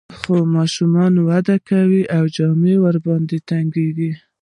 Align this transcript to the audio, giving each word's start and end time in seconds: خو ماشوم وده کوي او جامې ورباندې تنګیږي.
خو 0.17 0.35
ماشوم 0.55 1.15
وده 1.29 1.55
کوي 1.69 2.01
او 2.17 2.23
جامې 2.35 2.75
ورباندې 2.85 3.37
تنګیږي. 3.49 4.11